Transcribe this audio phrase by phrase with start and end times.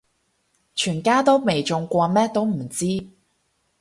[0.73, 3.07] 全家都未中過咩都唔知